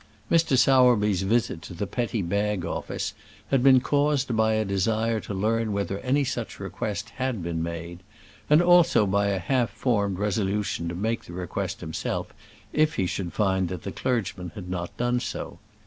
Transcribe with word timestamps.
Mr. 0.31 0.57
Sowerby's 0.57 1.21
visit 1.21 1.61
to 1.61 1.75
the 1.75 1.85
Petty 1.85 2.23
Bag 2.23 2.65
Office 2.65 3.13
had 3.51 3.61
been 3.61 3.79
caused 3.79 4.35
by 4.35 4.53
a 4.53 4.65
desire 4.65 5.19
to 5.19 5.31
learn 5.35 5.73
whether 5.73 5.99
any 5.99 6.23
such 6.23 6.59
request 6.59 7.11
had 7.17 7.43
been 7.43 7.61
made, 7.61 7.99
and 8.49 8.63
also 8.63 9.05
by 9.05 9.27
a 9.27 9.37
half 9.37 9.69
formed 9.69 10.17
resolution 10.17 10.87
to 10.89 10.95
make 10.95 11.25
the 11.25 11.33
request 11.33 11.81
himself 11.81 12.33
if 12.73 12.95
he 12.95 13.05
should 13.05 13.31
find 13.31 13.67
that 13.69 13.83
the 13.83 13.91
clergyman 13.91 14.51
had 14.55 14.71
not 14.71 14.97
done 14.97 15.19
so. 15.19 15.59